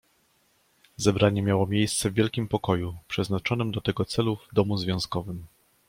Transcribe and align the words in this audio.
"Zebranie 0.97 1.41
miało 1.41 1.67
miejsce 1.67 2.09
w 2.09 2.13
wielkim 2.13 2.47
pokoju, 2.47 2.95
przeznaczonym 3.07 3.71
do 3.71 3.81
tego 3.81 4.05
celu 4.05 4.35
w 4.35 4.53
Domu 4.53 4.77
Związkowym." 4.77 5.45